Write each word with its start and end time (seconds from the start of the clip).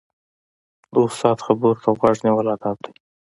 د 0.93 0.95
استاد 1.07 1.37
خبرو 1.45 1.79
ته 1.83 1.89
غوږ 1.99 2.17
نیول 2.25 2.47
ادب 2.55 2.77
دی. 2.85 2.93